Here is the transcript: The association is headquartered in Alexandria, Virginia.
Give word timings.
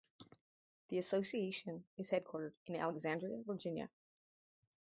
The 0.89 0.97
association 0.97 1.83
is 1.95 2.09
headquartered 2.09 2.53
in 2.65 2.75
Alexandria, 2.77 3.43
Virginia. 3.45 3.87